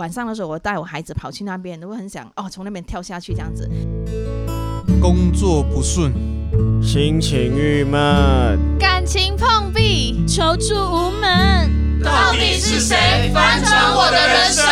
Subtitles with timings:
[0.00, 3.68] 晚上的时候，我带我孩子跑去那边，我很想哦，从那边跳下去这样子。
[4.98, 6.10] 工作不顺，
[6.82, 14.64] 心情郁闷，感情碰壁，求助无门，到底是谁翻转我的人生？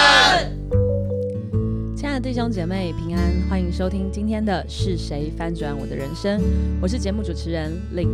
[1.94, 6.40] 亲爱的弟兄姐妹平安，欢迎收听今天的是谁翻转我的人生？
[6.80, 8.08] 我是节目主持人令。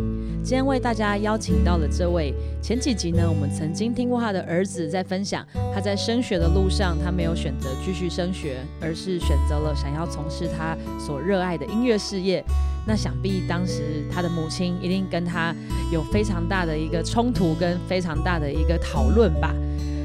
[0.45, 5.43] 今天为大家邀请到了这位，前几集呢，我们曾经听过他的儿子在分享，
[5.75, 12.45] 他在升学的路上，他没有选择继续升学，而是选择了想要从事他所热爱的音乐事业。
[12.87, 15.55] 那想必当时他的母亲一定跟他
[15.91, 19.55] 有非常大的一个冲突，跟非常大的一个讨论吧。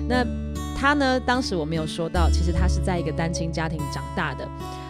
[0.08, 0.26] 那
[0.74, 4.48] 他呢，当时我没有说到，其实他是在一个单亲家庭长大的。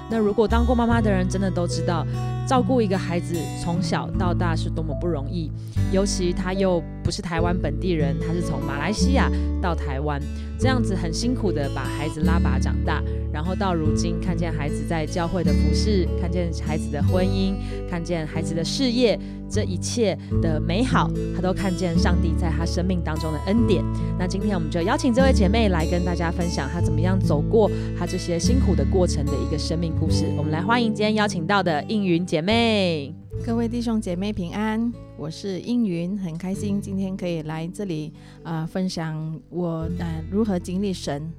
[0.10, 2.06] 那如果当过妈妈的人，真的都知道，
[2.48, 5.52] 照顾一个孩子从小到大是多么不容易。
[5.92, 9.30] 尤其他又不是台湾本地人，他是从马来西亚
[9.62, 10.22] 到台湾，
[10.60, 13.02] 这样子很辛苦的把孩子拉拔长大。
[13.32, 17.54] 然后到如今，看见孩子在教会的服饰，看见孩子的婚姻，
[17.90, 23.84] 看见孩子的事业，这一切的美好，他都看见上帝在他生命当中的恩典。
[24.18, 30.26] 那今天我们就邀请这位姐妹来跟大家分享她怎么样走过她这些辛苦的过程的一个生命故事。
[30.36, 33.19] 我们来欢迎今天邀请到的应云姐妹。
[33.46, 41.32] 各位弟兄姐妹平安，我是应云，很开心今天可以来这里啊，分享我呃如何经历神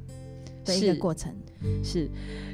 [0.70, 1.34] 的一个过程。
[1.84, 2.08] 是，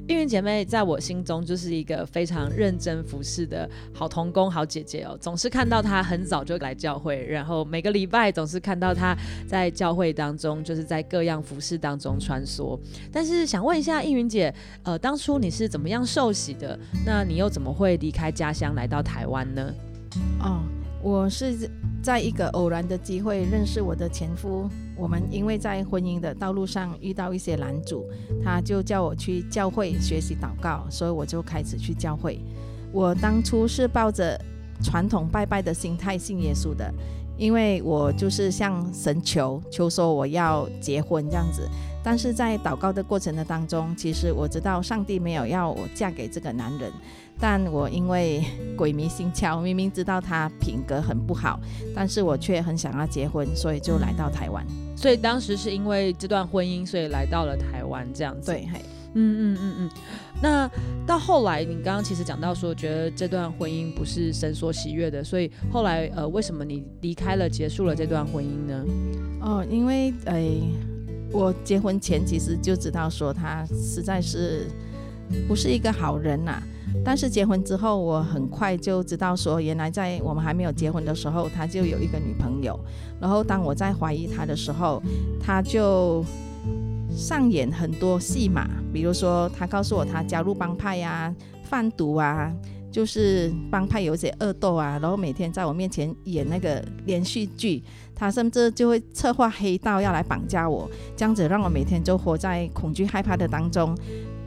[0.08, 5.16] 应云姐妹在我心中就是一个非常认真服侍的好童工、好姐姐哦。
[5.20, 12.76] 总是看到她很早就来教会，然后每个礼拜总是看到她在教会当中，就是在各样服饰当中穿梭。
[13.12, 16.76] 但是想问一下应云姐，呃，当初你是怎么样受洗的？
[17.04, 19.72] 那你又怎么会离开家乡来到台湾呢？
[20.40, 20.62] 哦，
[21.06, 21.70] 我是。
[22.02, 28.08] 在一个偶然的机会认识我的前夫，我们因为在婚姻的道路上遇到一些拦阻，
[28.44, 32.38] 他就叫我去教会学习祷告，所以我就开始去教会。
[32.92, 34.40] 我当初是抱着
[34.84, 36.94] 传统拜拜的心态信耶稣的，
[37.36, 41.68] 因为我就是向神求求说我要结婚这样子。
[42.02, 46.92] 但是在祷告的过程的当中，其实我知道上帝没有要我嫁给这个男人。
[47.38, 48.42] 但我因为
[48.76, 51.60] 鬼迷心窍，明明知道他品格很不好，
[51.94, 54.64] 但是我却很想要结婚，所以就来到台湾。
[54.96, 58.52] 所以当时是因为这段婚姻，所以来到了台湾这样子。
[58.52, 58.80] 对，嘿，
[59.16, 59.90] 嗯嗯嗯嗯。
[60.42, 60.70] 那
[61.06, 68.84] 到后来，你刚刚其实讲到说，觉得这段婚姻不是神所喜悦的，所以后来呃，为什么你离开了，结束了这段婚姻呢？
[69.40, 70.46] 哦，因为哎，
[71.32, 74.66] 我结婚前其实就知道说他实在是
[75.48, 76.62] 不是一个好人呐。
[77.04, 82.78] 但是结婚之后，我很快就知道说，原来在我们还没有结婚的时候，他就有一个女朋友。
[83.20, 85.02] 然后当我在怀疑他的时候，
[85.40, 86.24] 他就
[87.16, 92.52] 上演很多戏码，比如说他告诉我他加入帮派呀、贩毒啊，
[92.92, 97.82] 就是帮派有一些恶斗啊，然后每天在我面前演那个连续剧。
[98.14, 103.96] 他甚至就会策划黑道要来绑架我，这样子让我每天就活在恐惧害怕的当中。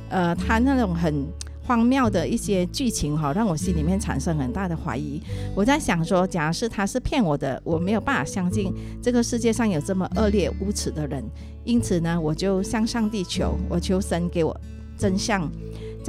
[0.09, 1.28] 呃，他那种很。
[1.69, 5.22] 荒谬的一些剧情哈，让我心里面产生很大的怀疑。
[5.56, 11.24] 我在想说，假如是他是骗我的，我没有办法相信这个世界上有这么恶劣无耻的人。
[11.66, 14.59] 因此呢，我就向上帝求，我求神给我
[14.97, 15.47] 真相。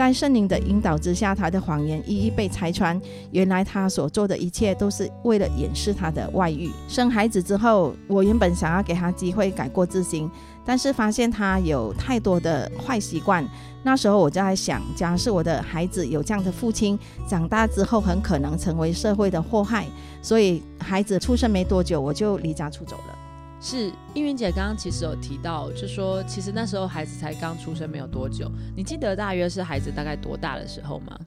[0.01, 2.99] 在圣灵的引导之下，他的谎言一一被拆穿。
[3.33, 6.71] 原来他所做的一切都是为了掩饰他的外遇。
[6.89, 10.31] 生孩子之后，我原本想要给他机会改过自新。
[10.65, 13.47] 但是发现他有太多的坏习惯，
[13.83, 19.87] 那时候我就在想，假设我的孩子有这样的父亲，长大之后很可能成为社会的祸害，
[20.23, 23.20] 所以孩子出生没多久，我就离家出走了。
[23.61, 31.19] 是应云姐刚刚其实有提到，就说其实那时候孩子才刚出生没有多久，你记得大约是孩子大概多大的时候吗？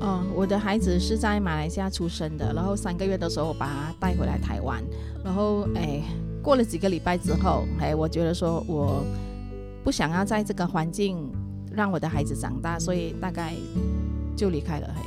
[0.00, 4.82] 哦，我的孩子是在马来西亚出生的，然后三个月的时候我把他带回来台湾，
[5.24, 6.02] 然后哎。
[6.42, 9.04] 过了几个礼拜之后，哎，我觉得说我
[9.84, 11.30] 不想要在这个环境
[11.70, 13.54] 让我的孩子长大，所以大概
[14.34, 14.90] 就离开了。
[14.92, 15.02] 嘿，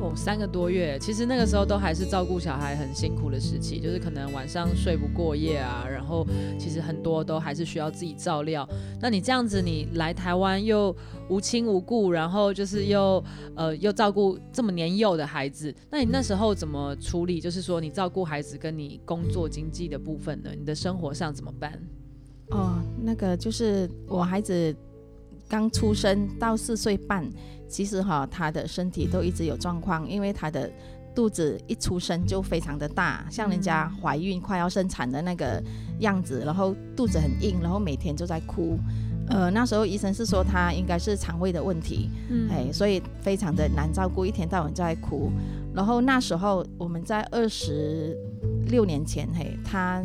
[0.00, 6.26] 哦，三个多月，其实那个时候都还是照顾小孩很辛苦的时期，就是可能晚上睡不过夜啊，然后
[6.58, 8.68] 其实很多都还是需要自己照料。
[9.00, 10.94] 那你这样子，你来台湾又
[11.30, 13.24] 无亲无故，然后就是又
[13.54, 17.40] 呃又照顾这么年幼的孩子，那你那时候怎么处理？
[17.40, 20.50] 就是说你照顾孩子跟你工作经济的部分呢？
[20.56, 21.72] 你的生活上怎么办？
[22.50, 24.76] 哦，那个就是我孩子
[25.48, 27.26] 刚出生到四岁半。
[27.72, 30.70] 其实哈，他的身体都一直有状况，因为他的
[31.14, 35.62] 肚子一出生就非常的大，像人家怀孕快要生产的那个
[36.00, 38.78] 样子，然后肚子很硬，然后每天就在哭。
[39.28, 45.32] 呃，那时候医生是说他应该是肠胃的问题，嗯哎，所以非常的难照顾，一天到晚在哭。
[45.74, 48.14] 然后那时候我们在二十
[48.66, 50.02] 六年前，嘿，他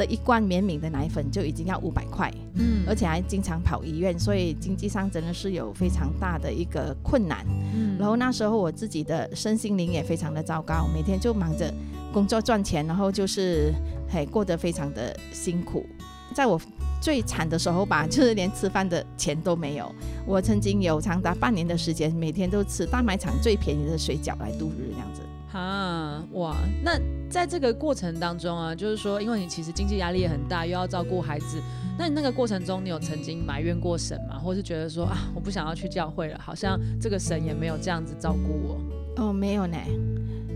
[0.00, 7.44] 的一罐绵敏的奶粉就已经要五百块，嗯而且还经常跑医院，所以经济上真的是有非常大的一个困难。
[7.74, 11.70] 嗯然后那时候我自己的身心灵也非常的糟糕，每天就忙着
[12.14, 13.74] 工作赚钱，然后就是
[14.08, 15.84] 嘿过得非常的辛苦。
[16.34, 16.58] 在我
[17.02, 19.94] 最惨的时候吧，就是连吃饭的钱都没有。
[20.24, 25.09] 我曾经有长达半年的时间，每天都吃大卖场最便宜的水饺来度日，这样子。
[25.58, 26.98] 啊哇，那
[27.28, 31.60] 在这个过程当中啊，就是说，因为你其实经济压力也很大，又要照顾孩子，
[31.98, 34.38] 那你那个过程中，你有曾经埋怨过神吗？
[34.38, 38.80] 或是觉得说啊，我不想要去教会了，好像这个神也没有这样子照顾我。
[39.16, 39.76] 哦，没有呢。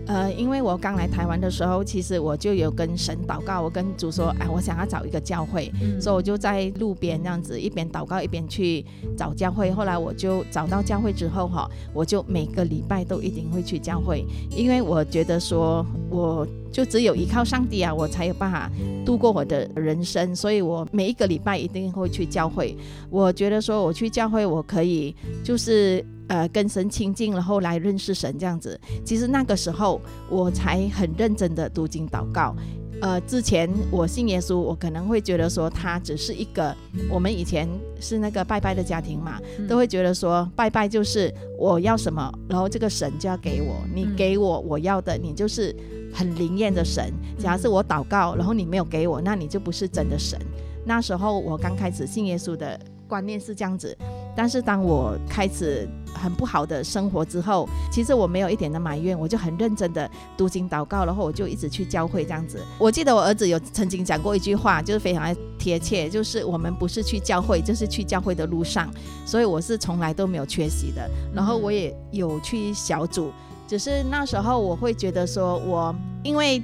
[0.07, 8.85] 呃，因为我刚来台湾的时候，其实我就有跟神祷告，我跟主说，哎，我想要找一个教会，嗯所以我就在路边这样子一边祷告一边去
[9.17, 9.71] 找教会。
[9.71, 18.71] 后来我就找到教会之后哈，我就每个礼拜都一定会去教会，因为我觉得说，我就只有依靠上帝啊，我才有办法
[19.03, 22.77] 度过我的人生，所以我每一个礼拜一定会去教会。
[23.09, 26.05] 我觉得说我去教会，我可以就是。
[26.27, 28.79] 呃，跟神亲近，然后来认识神这样子。
[29.03, 32.55] 其实那个时候我才很认真的读经祷告。
[33.01, 36.73] 呃，之前我信耶稣，我可能会觉得说他只是一个，
[37.09, 37.67] 我们以前
[37.99, 45.75] 是那个拜拜的家庭嘛，嗯都会觉得说拜拜就是我要什么，然后这个神就要给我，你嗯给我我要的，你就是
[46.13, 47.13] 很灵验的神。
[47.37, 50.39] 假如是我祷告，然后你没有给我，那你就不是真的神。
[50.85, 52.79] 那时候我刚开始信耶稣的
[53.09, 53.95] 观念是这样子，
[54.37, 55.85] 但是当我开始
[56.15, 62.59] 很不好的生活之后，其实我没有一点的埋怨，我就很认真的读经祷告，然后我就一直去教会这样子。
[62.79, 68.89] 我记得我儿子有曾经讲过一句话，就是非常的贴切，就是我们不是去教会，就是去教会的路上，
[69.25, 71.09] 所以我是从来都没有缺席的。
[71.33, 73.31] 然后我也有去小组，
[73.67, 76.63] 只是那时候我会觉得说我因为。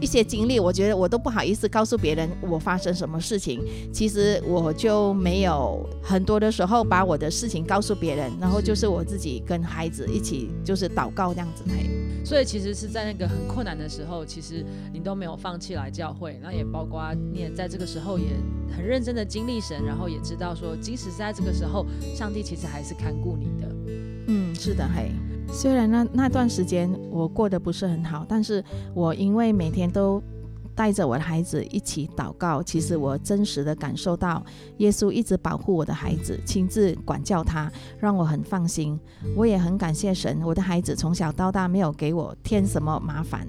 [0.00, 3.60] 一些经历，我觉得我都不好意思告诉别人我发生什么事情。
[3.92, 11.64] 其实我就没有很多的时候把我的事情告诉别人，然后就是我自己跟孩子一起就是祷告这样子。
[11.68, 11.88] 嘿，
[12.24, 18.26] 所以其实是在那个很困难的时候，其实你都没有放弃来教会，那也包括你也在这个时候也
[18.74, 23.76] 很认真的经历神，然后也知道说，即使在这个时候，上帝其实还是看顾你的。
[24.28, 25.10] 嗯，是的，嘿。
[25.52, 28.62] 虽然那那段时间我过得不是很好，但是
[28.94, 30.22] 我因为每天都
[30.74, 34.44] 带着我的孩子一起祷告，其实我真实的感受到
[34.78, 39.00] 耶稣一直保护我的孩子，亲自管教他，让我很放心。
[39.34, 43.48] 我也很感谢神，我的孩子从小到大没有给我添什么麻烦。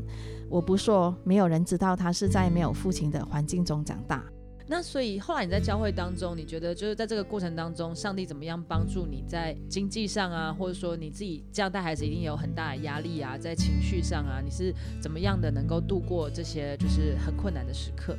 [0.49, 4.23] 我不说，没有人知道他是在没有父亲的环境中长大。
[4.69, 18.17] 那所以后来你在教会当中，你觉得就是在这个过程当中，上帝怎么样帮助你在经济上啊，或者说你自己这样带孩子一定有很大的压力啊，在情绪上啊，你是怎么样的能够度过这些就是很困难的时刻？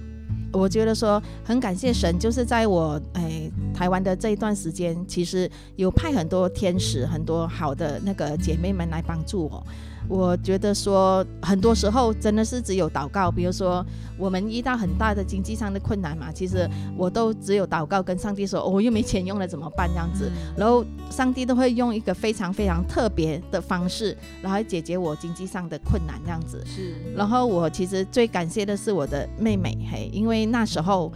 [0.50, 9.62] 我觉得说很感谢神，就是在我哎台湾的这一段时间，其实有派很多天使、很多好的那个姐妹们来帮助我。
[10.08, 13.84] 我觉得说很多时候真的是只有祷告，比如说
[14.16, 19.88] 我们遇到很大的经济上的困难嘛，其实我都只有祷告跟上帝说，哦我又没钱用了怎么办？
[19.88, 26.62] 这样子，然后上帝都会用一个非常非常特别的方式，然后来解决我经济上的困难这样子。
[26.64, 31.12] 是，然后我其实最感谢的是我的妹妹，嘿，因为那时候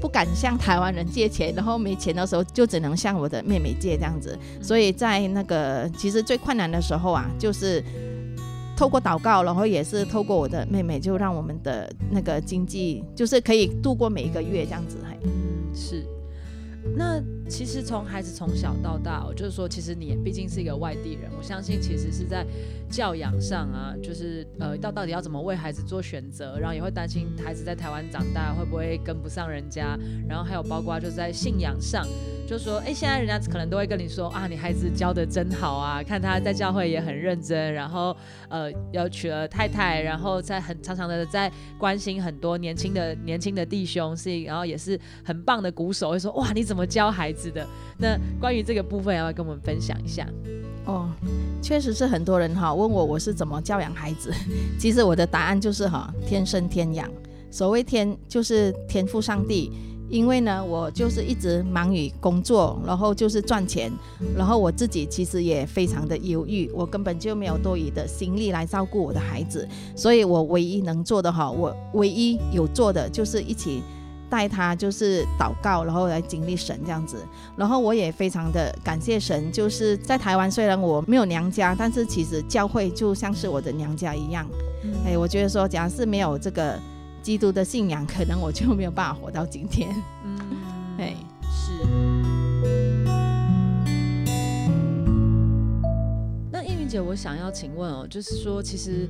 [0.00, 4.38] 不敢向台湾人借钱，然后没钱的时候就只能向我的妹妹借这样子。
[4.62, 7.84] 所以在那个其实最困难的时候啊，就是
[8.76, 15.16] 透过祷告，然后也是透过我的妹妹，就让我们的那个经济就是可以度过每一个月这样子，嘿。
[15.24, 15.30] 嗯，
[15.74, 16.04] 是。
[16.96, 22.46] 那其实从孩子从小到大，就是说，其实你毕竟是一个外地人，我相信其实是在
[22.90, 32.06] 教养上啊，就是呃，到到底要怎么为孩子做选择，然后也会担心孩子在台湾长大会不会跟不上人家，然后还有包括就是在信仰上，
[32.50, 38.16] 就说，哎，现在人家可能都会跟你说啊，你孩子教的真好啊，看他在教会也很认真，然后
[38.48, 47.64] 呃，要娶了太太，然后在很常常的在关心很多年轻的年轻的弟兄，是然后也是很棒的鼓手，会说哇，你怎么教孩子的？
[47.96, 50.26] 那关于这个部分，要不要跟我们分享一下？
[50.86, 51.08] 哦，
[51.62, 54.34] 确实是很多人哈问我我是怎么教养孩子，
[54.76, 57.08] 其实我的答案就是哈天生天养。
[57.52, 59.72] 所谓天就是天赋上帝，
[60.10, 63.90] 因为呢我就是一直忙于工作，然后就是赚钱，
[64.36, 73.82] 然后我自己其实也非常的忧郁，我根本就没有多余的心力来照顾我的孩子，所以我唯一能做的哈，我唯一有做的就是一起。
[74.30, 77.16] 带他就是祷告，然后来经历神这样子。
[77.56, 84.46] 然后我也非常的感谢神，就是在台湾虽然我没有娘家，但是其实教会就像是我的娘家一样。
[85.04, 86.78] 哎，我觉得说，假如是没有这个
[87.22, 89.94] 基督的信仰，可能我就没有办法活到今天。
[90.24, 90.38] 嗯，
[90.98, 91.14] 哎，
[91.50, 91.72] 是。
[96.50, 99.08] 那叶云姐，我想要请问哦，就是说，其实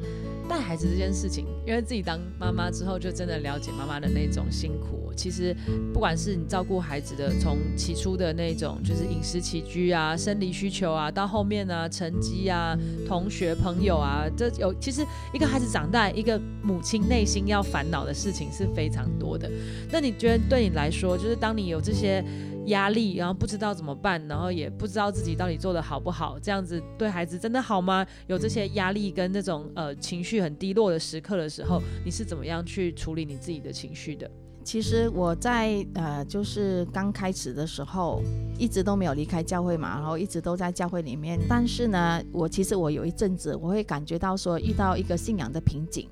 [0.50, 5.12] 带孩子这件事情，因为自己当妈妈之后，就真的了解妈妈的那种辛苦。
[5.16, 5.54] 其实，
[5.92, 12.76] 不管是你照顾孩子的，从起初的那种就是饮食起居啊、生理需求啊，到后面啊成绩啊、
[13.07, 19.49] 同学朋友啊，这有其实一个孩子长大，一个母亲内心要烦恼的事情是非常多的。
[19.92, 22.25] 那你觉得对你来说，就是当你有这些？
[22.67, 28.07] 压力，然后不知道怎么办，然后也不知道自己到底做的好不好，这样子对孩子真的好吗？
[28.26, 34.31] 有这些压力跟那种呃情绪很低落的时刻的时候，你是怎么样去处理你自己的情绪的？
[34.62, 38.23] 其实我在呃就是刚开始的时候，
[38.59, 41.40] 一直都没有离开教会嘛，然后一直都在教会里面。
[41.49, 46.07] 但是呢，我其实我有一阵子我会感觉到说遇到一个信仰的瓶颈，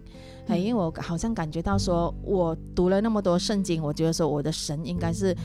[0.47, 5.37] 哎，因为我好像感觉到说我读了那么多圣经，我觉得说我的神应该是。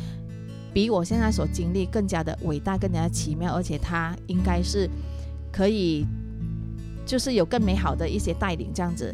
[0.74, 4.90] 比我现在所经历更加的伟大，更加的奇妙，而且它应该是
[5.52, 6.06] 可以，
[7.06, 9.14] 就是有更美好的一些带领这样子。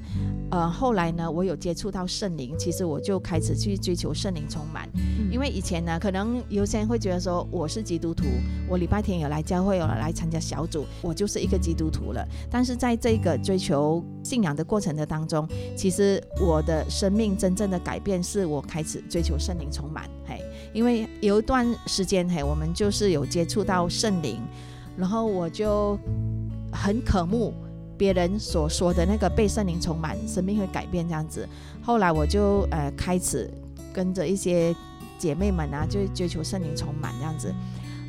[0.52, 4.90] 呃，后来呢，我有接触到圣灵，其实我就开始去追求圣灵充满。
[5.32, 8.26] 因为以前呢，可能有些人会觉得说我是基督徒，
[8.68, 12.28] 我礼拜天有来教会，有来参加小组，我就是一个基督徒了。
[12.50, 20.10] 但是在这个追求信仰的过程的当中，其实我的生命真正的改变是我开始追求圣灵充满。
[20.26, 20.42] 嘿，
[20.74, 24.40] 因为有一段时间嘿，我们就是有接触到圣灵，
[24.98, 25.98] 然后我就
[26.72, 27.54] 很渴慕。
[27.98, 31.46] 别人所说的那个被圣灵充满，生命会改变这样子。
[31.84, 33.52] 后来我就呃开始
[33.92, 34.74] 跟着一些
[35.18, 37.54] 姐妹们啊，就追求圣灵充满这样子。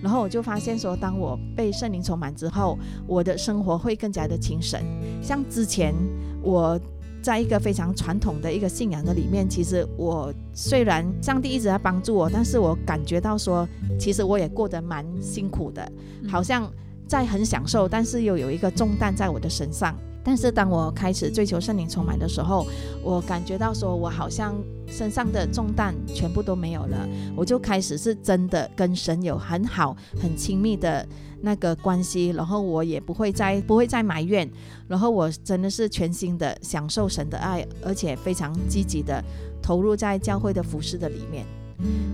[0.01, 4.81] 然后我就发现说，当我被圣灵充满之后，我的生活会更加的精神。
[5.21, 5.93] 像之前
[6.41, 6.81] 我
[7.23, 15.91] 在一个非常传统的一个信仰的里面，其实我虽然上帝一直在帮助我，但是我感觉到说，其实我也过得蛮辛苦的，
[16.29, 16.71] 好像。
[17.11, 19.99] 在很享受，但是又有一个重担在我的身上。
[20.23, 22.67] 但是当我开始追求圣灵充满的时候，
[23.03, 24.55] 我感觉到说，我好像
[24.87, 27.09] 身上的重担全部都没有了。
[27.35, 31.07] 我就开始是真的跟神有很好、很亲密的
[31.41, 34.49] 那个关系，然后我也不会再不会再埋怨，
[34.87, 39.25] 然后我真的是全心的享受神的爱，而且非常积极的
[39.63, 41.47] 投入在教会的服饰的里面。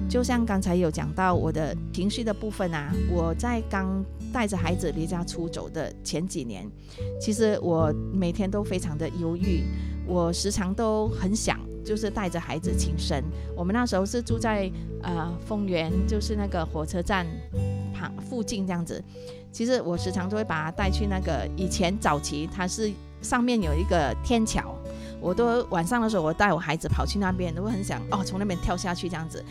[0.09, 4.01] 就像刚才有讲到我的情绪的部分啊，我在刚
[4.37, 6.71] 带着孩子离家出走的前几年，
[7.19, 9.65] 其实我每天都非常的忧郁，
[10.07, 13.19] 我时常都很想就是带着孩子轻生。
[13.57, 14.71] 我们那时候是住在
[15.03, 17.27] 呃丰原，就是那个火车站
[17.95, 19.03] 旁附近这样子。
[19.51, 24.75] 其实我时常都会把他带去那个以前早期，它是上面有一个天桥。
[25.19, 29.43] 我都晚上的时候，我带我孩子跑去那边，都会很想哦，从那边跳下去这样子，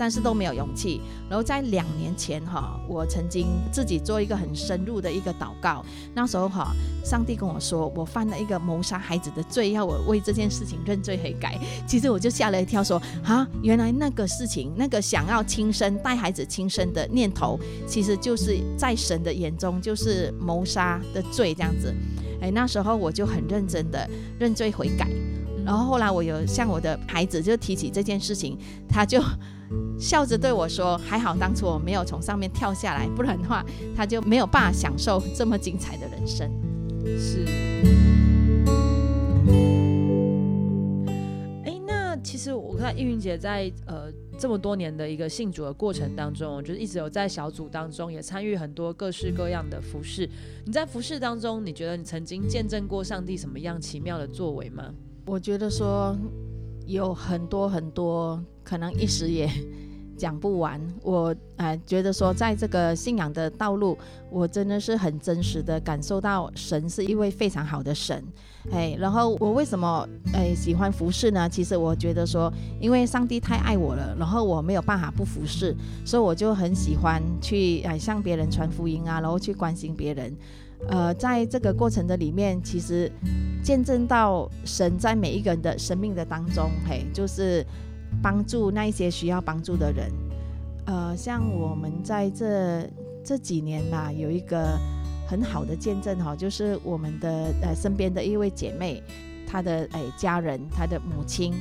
[0.00, 1.02] 但是都没有勇气。
[1.28, 5.84] 然后在两年前哈，我曾经自己做一个很深入的一个祷告。
[6.14, 6.72] 那时候哈，
[7.04, 11.60] 上帝跟我说，我犯了一个谋杀孩子的罪，要我为这件事情认罪悔改。
[11.86, 21.94] 其实我就吓了一跳，说啊，原来那个事情，那个想要轻生带孩子轻生的念头，其实就是在神的眼中就是谋杀的罪这样子。
[22.40, 25.06] 哎，那时候我就很认真的认罪悔改，
[25.62, 28.56] 然后后来我有向我的孩子就提起这件事情，
[28.88, 29.22] 他就
[29.98, 33.64] 笑着对我说：“还好当初我没有从上面跳下来，不然的话
[33.96, 36.50] 他就没有办法享受这么精彩的人生。”
[37.18, 37.44] 是。
[41.64, 44.12] 哎，那其实我看易云姐在呃。
[44.40, 50.26] 这么多年的一个信主的过程当中，就是一直有在小组当中也参与很多各式各样的服饰。
[50.64, 54.94] 你在服饰当中，你觉得你曾经见证过上帝什么样奇妙的作为吗？
[55.26, 56.16] 我觉得说
[56.86, 59.48] 有很多很多，可能一时也。
[60.20, 63.96] 讲不完，我哎觉得说，在这个信仰的道路，
[64.30, 68.22] 我真的是很真实的感受到神是一位非常好的神，
[68.70, 71.48] 哎，然后我为什么哎喜欢服侍呢？
[71.48, 80.36] 其实我觉得说，因为上帝太爱我了，然后我没有办法不服侍，所以我就很喜欢去哎向别人传福音啊，然后去关心别人，
[80.88, 83.10] 呃，在这个过程的里面，其实
[83.62, 87.64] 见证到神在每一个人的生命的当中，嘿，就是。
[88.20, 90.10] 帮助那一些需要帮助的人，
[90.84, 92.84] 呃，像我们在这
[93.24, 94.76] 这几年吧，有一个
[95.28, 99.00] 很好的见证哈，就是我们的呃身边的一位姐妹，
[99.46, 101.54] 她的哎家人，她的母亲，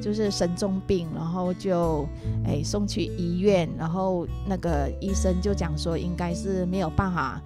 [0.00, 2.08] 就是生重病，然后就
[2.46, 7.38] 哎送去医院，然后那个医生就讲说应该是没有办法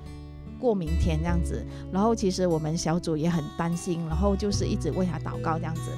[0.64, 5.90] 过明天这样子，然后其实我们小组也很担心，然后就是一直为他祷告这样子。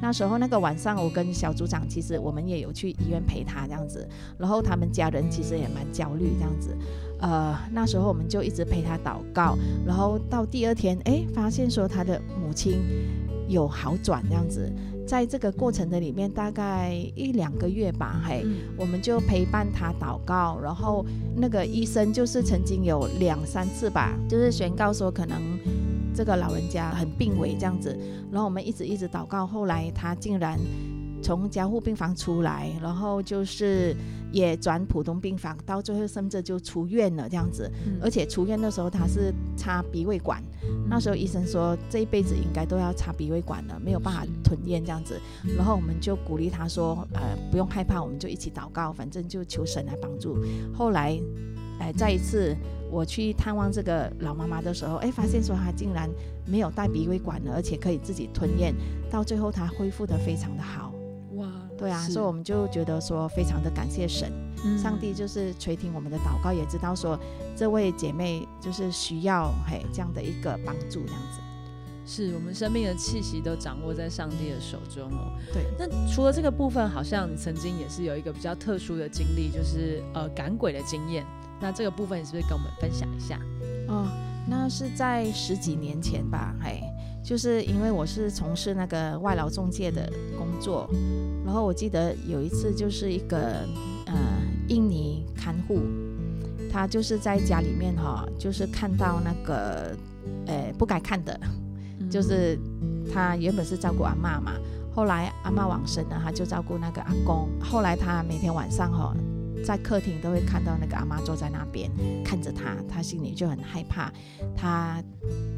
[0.00, 6.74] 那时候那个晚上，我跟小组长其实我们也有去医院陪他这样子，然后他们家人其实也蛮焦虑这样子。
[7.20, 12.80] 呃，那时候我们就一直陪他祷告，然后到第二天，哎，发现说他的母亲
[13.46, 14.72] 有好转这样子。
[15.06, 18.44] 在这个过程的里面，大概一两个月吧，嘿，
[18.76, 21.04] 我们就陪伴他祷告，然后
[21.36, 25.40] 那个医生就是曾经有两三次吧，就是宣告说可能。
[26.16, 27.98] 这个老人家很病危这样子，
[28.30, 30.56] 然后我们一直一直祷告，后来他竟然
[31.24, 33.96] 从加护病房出来，然后就是
[34.30, 37.70] 也转普通病房，到最后甚至就出院了这样子。
[38.02, 40.42] 而且出院的时候他是插鼻胃管，
[40.86, 45.18] 那时候医生说这一辈子应该都要插鼻胃管了，没有办法吞咽这样子。
[45.56, 50.36] 然后我们就鼓励他说，呃，不用害怕，我们就一起祷告，反正就求神来帮助。
[50.74, 51.18] 后来，
[51.80, 52.54] 哎，再一次。
[52.90, 56.08] 我去探望这个老妈妈的时候，哎，发现说她竟然
[56.46, 58.72] 没有带鼻胃管了，而且可以自己吞咽，
[59.10, 60.93] 到最后她恢复的非常的好。
[61.74, 64.30] 哇，对啊，所以我们就觉得说非常的感谢神，
[64.78, 67.18] 上帝就是垂听我们的祷告，也知道说
[67.56, 71.40] 这位姐妹就是需要嘿这样的一个帮助，这样子。
[72.06, 75.32] 是我们生命的气息都掌握在上帝的手中哦。
[75.54, 81.24] 对，那除了这个部分，好像你曾经也是有一个比较特殊的经历，就是呃赶鬼的经验。
[81.60, 83.40] 那这个部分你是不是跟我们分享一下？
[83.88, 84.06] 哦，
[84.46, 86.82] 那是在十几年前吧，嘿，
[87.24, 90.88] 就是因为我是从事那个外劳中介的工作，
[91.44, 93.66] 然后我记得有一次就是一个
[94.04, 94.14] 呃
[94.68, 95.80] 印尼看护，
[96.70, 99.96] 他就是在家里面哈，就是看到那个
[100.46, 101.40] 呃不该看的，
[102.10, 102.58] 就是
[103.10, 104.52] 他原本是照顾阿妈嘛，
[104.94, 109.16] 后来阿妈往生了，他就照顾那个阿公，后来他每天晚上哈。
[109.64, 111.90] 在客厅都会看到那个阿妈坐在那边
[112.22, 114.12] 看着他，他心里就很害怕，
[114.54, 115.02] 他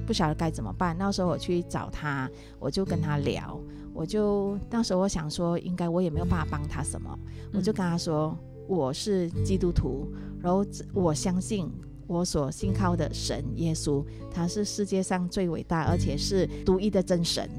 [0.06, 0.96] 不晓得该怎么办。
[0.96, 3.60] 那时候我去找他，我就跟他聊，
[3.92, 7.18] 我就那时候我想说，应该我也没有办法帮他什么，
[7.52, 8.38] 我就跟他说
[8.68, 10.64] 我是基督徒，然后
[10.94, 11.68] 我相信
[12.06, 17.50] 我所信靠的神耶稣，他是世界上最伟大而且是独一的真神。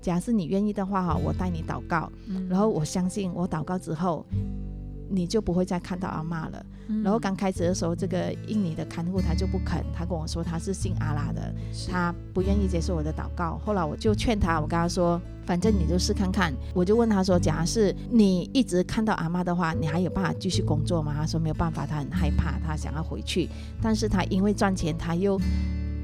[0.00, 2.12] 假设你愿意的话哈，我带你祷告，
[2.48, 4.24] 然后我相信我祷告之后。
[5.06, 6.66] 你就不会再看到阿妈了。
[7.02, 11.54] 然后刚开始的时候，这个印尼的看护他就不肯，他跟我说他是信阿拉的，
[11.90, 13.58] 他不愿意接受我的祷告。
[13.64, 16.52] 后来我就劝他，我跟他说，反正你就试看看。
[16.74, 21.14] 我就问他说，假如是你一直看到阿妈的话，你还有办法继续工作吗？
[21.16, 23.48] 他说没有办法，他很害怕，他想要回去，
[23.82, 25.40] 但是他因为赚钱，他又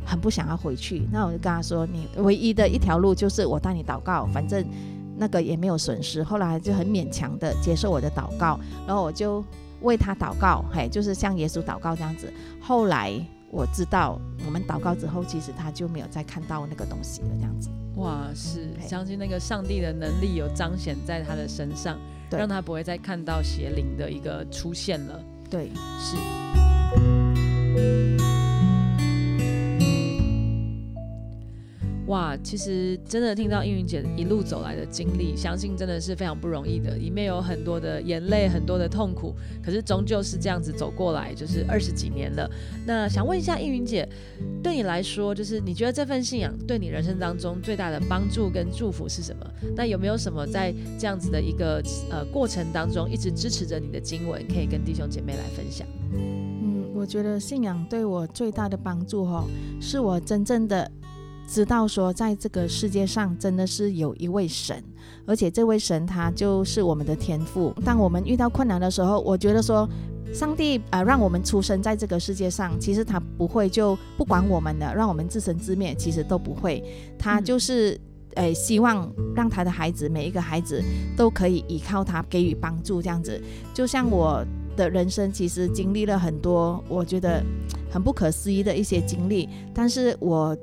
[0.04, 1.06] 很不想要回去。
[1.12, 4.64] 那我就跟他说，你唯一的一条路就是我带你祷告，反正。
[5.22, 9.44] 那个也没有损失，后来就很勉强的接受我的祷告，然后我就
[9.82, 12.32] 为他祷告，嘿，就是向耶稣祷告这样子。
[12.60, 13.12] 后来
[13.50, 17.68] 我知道，我们祷告之后，其实他就没有再看到那个东西了，这样子。
[17.96, 21.98] 哇，是相信那个上帝的能力有彰显在他的身上，
[22.30, 25.22] 让他不会再看到邪灵的一个出现了。
[25.50, 26.16] 对，是。
[32.10, 42.50] 哇，其实真的听到应云姐一路走来的经历，相信真的是非常不容易的，里面有很多的眼泪，很多的痛苦，可是终究是这样子走过来，就是二十几年了。
[42.84, 44.08] 那想问一下应云姐，
[44.60, 49.46] 对你来说，就是你觉得这份信仰对你人生当中最大的帮助跟祝福是什么？
[49.76, 55.86] 那有没有什么在这样子的一个呃过程当中，一直支持着你的经文，可以跟弟兄姐妹来分享？
[56.12, 59.44] 嗯，我觉得信仰对我最大的帮助，哈，
[59.80, 60.90] 是我真正的。
[61.50, 64.80] 知道说，在这个世界上真的是有一位神，
[65.26, 67.74] 而且这位神他就是我们的天赋。
[67.84, 69.88] 当我们遇到困难的时候，我觉得说，
[70.32, 76.84] 上帝啊，让我们出生在这个世界上，其实他不会就不管我们的，让我们自生自灭，其实都不会。
[77.18, 78.00] 他就是
[78.36, 80.80] 诶，希望让他的孩子每一个孩子
[81.16, 83.42] 都可以依靠他，给予帮助，这样子。
[83.74, 87.44] 就像我的人生，其实经历了很多，我觉得
[87.90, 90.56] 很不可思议的一些经历，但是我。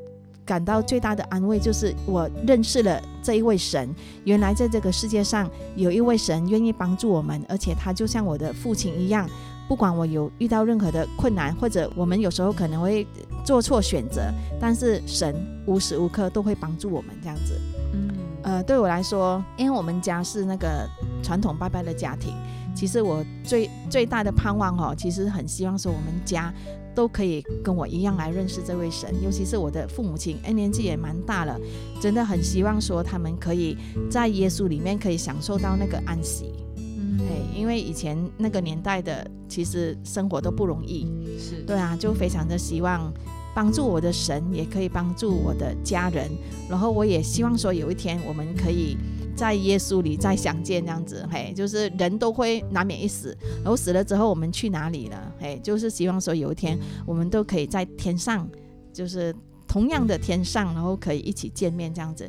[0.47, 3.93] 感到最大的安慰就是我认识了这一位神。
[4.23, 9.29] 原来在这个世界上有一位神愿意帮助我们，而且他就像我的父亲一样，
[9.67, 13.05] 不管我有遇到任何的困难，或者我们有时候可能会
[13.45, 15.35] 做错选择，但是神
[15.67, 17.59] 无时无刻都会帮助我们这样子。
[17.93, 18.09] 嗯，
[18.43, 20.89] 呃，对我来说，因为我们家是那个
[21.21, 22.33] 传统拜拜的家庭。
[22.73, 26.53] 其实我最最大的盼望哦，其实很希望说我们家
[26.97, 31.55] 都可以跟我一样来认识这位神，尤其是我的父母亲，哎，年纪也蛮大了，
[32.01, 33.77] 真的很希望说他们可以
[34.09, 36.51] 在耶稣里面可以享受到那个安息。
[36.75, 41.05] 嗯，哎，因为以前那个年代的其实生活都不容易，
[41.37, 43.13] 是对啊，就非常的希望
[43.53, 46.31] 帮助我的神，也可以帮助我的家人，
[46.67, 48.97] 然后我也希望说有一天我们可以。
[49.37, 55.31] 在耶稣里再相见，这样子，嘿，就是人都会难免一死，然后死了之后我们去哪里了？
[55.39, 58.49] 嘿，就是希望说有一天我们都可以在天上，
[58.91, 59.33] 就是
[59.67, 62.27] 同样的天上，然后可以一起见面，这样子，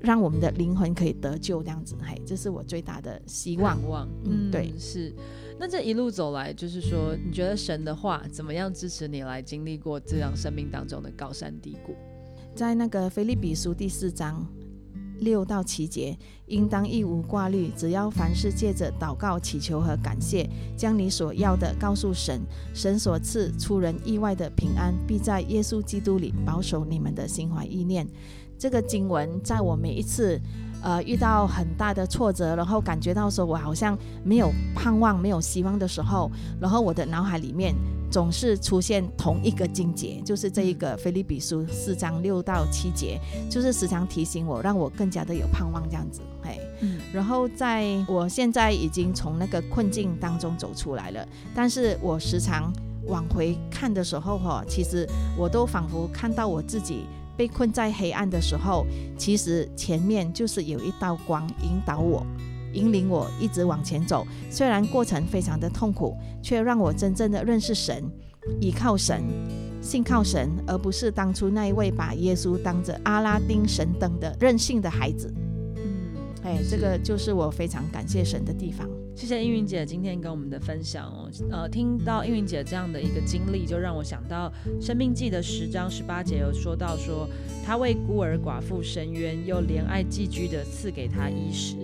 [0.00, 3.78] 让我们的灵魂可以得救，这样子，嘿，这是我最大的希望。
[3.86, 5.14] 望，嗯，对，是。
[5.60, 11.94] 那这一路走来，就是说，你觉得神的话怎么样支持你来经历过这样生命当中的高山低谷？
[12.54, 14.46] 在那个菲利比书第四章。
[15.20, 22.40] 六到七节，应当一无挂虑，只要凡事借着祷告、祈求和感谢，将你所要的告诉神，
[22.74, 28.06] 神所赐出人意外的平安，必在耶稣基督里保守你们的心怀意念。
[28.58, 30.40] 这个经文在我每一次，
[30.86, 37.74] 呃，遇到很大的挫折，然后感觉到说我好像没有盼望、没有希望的时候，然后我的脑海里面。
[38.08, 43.20] 总是出现同一个经节，就是这一个菲利比书四章六到七节，
[43.50, 46.20] 就是时常提醒我，让我更加的有盼望这样子。
[46.40, 52.72] 嘿，嗯，然后在我现在已经从那个困境当中走出来了，但是我时常
[53.08, 55.04] 往回看的时候，哈，其实
[55.36, 58.86] 我都仿佛看到我自己被困在黑暗的时候，
[59.18, 62.26] 其实前面就是有一道光引导我。
[62.72, 68.04] 引领我一直往前走，虽然过程非常的痛苦，却让我真正的认识神，
[68.60, 69.22] 依靠神，
[69.80, 75.32] 信靠神，而不是当初那一位把耶稣当着阿拉丁神灯的任性的孩子。
[75.76, 75.82] 嗯，
[76.44, 78.86] 哎，这个就是我非常感谢神的地方。
[79.16, 81.30] 谢谢应云姐今天跟我们的分享哦。
[81.50, 84.52] 呃，听到应云姐这样的一个经历，就让我想到
[84.84, 87.26] 《生命记》的十章十八节有说到说，
[87.64, 91.76] 他为孤儿寡妇伸冤，又怜爱寄居的赐给他衣食。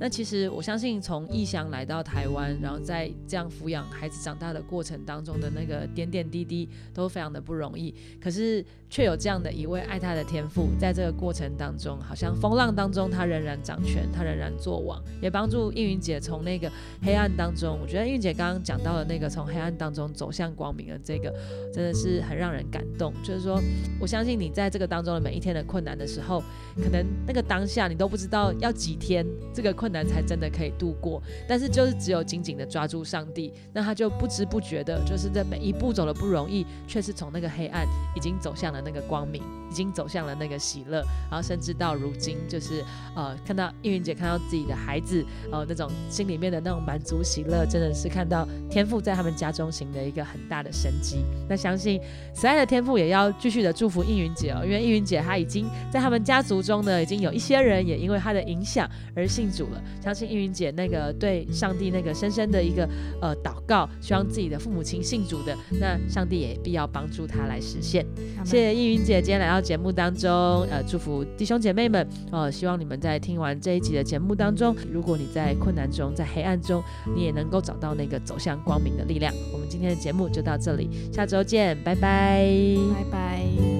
[0.00, 7.94] 那其实我相信，从异乡来到台湾，然后在这样抚养孩子长大的过程当中的那个点点滴滴，都非常的不容易。
[8.18, 8.64] 可是。
[8.90, 16.70] 却有这样的一位爱他的天赋，在这个过程当中，好像风浪当中，他仍然掌权，他仍然作王，也帮助应云姐从那个
[17.02, 17.78] 黑暗当中。
[17.82, 21.30] 我觉得应云姐刚刚讲到的那个从黑暗当中走向光明的这个，
[21.72, 23.12] 真的是很让人感动。
[23.22, 23.60] 就是说，
[24.00, 26.42] 我相信你在这个当中的每一天的困难的时候，
[26.82, 38.77] 可能那个当下你都不知道要几天这个困难才真的可以度过，但是就是只有紧紧的抓住上帝，那他就不知不觉的，就是在每一步走的不容易，却是从那个黑暗已经走向了。
[38.80, 39.57] 那个光明。
[39.70, 51.18] 已经走向了那个喜乐，然后甚至到如今，就是呃，看到应云姐看到自己的孩子，呃，那种心里面的那种满足喜乐，真的是看到天赋在他们家中行的一个很大的生机。
[51.48, 52.00] 那相信
[52.34, 59.82] 慈爱的天赋也要继续的祝福应云姐哦，因为应云姐她已经在他们家族中呢，已经有一些人也因为她的影响而信主了。
[60.02, 62.88] 相信应云姐那个对上帝那个深深的一个
[63.20, 68.06] 呃祷告，希望自己的父母亲信主的，那上帝也必要帮助她来实现。
[68.44, 68.78] 谢谢。
[68.78, 70.30] 易云姐今天来到节目当中，
[70.70, 76.82] 呃，祝福弟兄姐妹们，呃，希望你们在听完这一集的节目当中，如果你在困难中，在黑暗中，
[77.14, 79.32] 你也能够找到那个走向光明的力量。
[79.52, 82.46] 我们今天的节目就到这里，下周见，拜拜，
[82.94, 83.77] 拜拜。